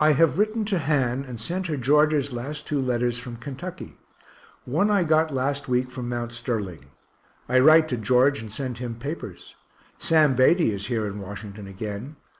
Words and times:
I 0.00 0.12
have 0.14 0.38
written 0.38 0.64
to 0.64 0.78
Han, 0.78 1.22
and 1.24 1.38
sent 1.38 1.66
her 1.66 1.76
George's 1.76 2.32
last 2.32 2.66
two 2.66 2.80
letters 2.80 3.18
from 3.18 3.36
Kentucky; 3.36 3.98
one 4.64 4.90
I 4.90 5.04
got 5.04 5.30
last 5.30 5.68
week 5.68 5.90
from 5.90 6.08
Mount 6.08 6.32
Sterling. 6.32 6.86
I 7.46 7.58
write 7.58 7.86
to 7.88 7.98
George 7.98 8.38
and 8.40 8.50
send 8.50 8.78
him 8.78 8.94
papers. 8.94 9.54
Sam 9.98 10.34
Beatty 10.36 10.72
is 10.72 10.86
here 10.86 11.06
in 11.06 11.20
Washington 11.20 11.66
again. 11.66 12.16